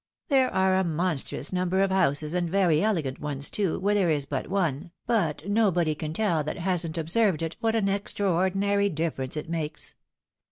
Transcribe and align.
There 0.29 0.51
are 0.51 0.73
a 0.77 0.83
monstrous 0.83 1.53
number 1.53 1.83
of 1.83 1.91
houses, 1.91 2.33
and 2.33 2.49
very 2.49 2.81
elegant 2.81 3.19
ones, 3.19 3.51
too, 3.51 3.77
where 3.79 3.93
there 3.93 4.09
is 4.09 4.25
but 4.25 4.47
one; 4.47 4.89
but 5.05 5.47
nobody 5.47 5.93
can 5.93 6.11
teU 6.11 6.41
that 6.41 6.57
hasn't 6.57 6.97
observed 6.97 7.43
it, 7.43 7.55
what 7.59 7.75
an 7.75 7.87
extraordinary 7.87 8.89
difference 8.89 9.37
it 9.37 9.47
makes. 9.47 9.93